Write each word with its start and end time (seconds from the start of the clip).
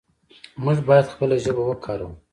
موږ 0.63 0.77
باید 0.87 1.11
خپله 1.13 1.35
ژبه 1.43 1.63
وکاروو. 1.65 2.13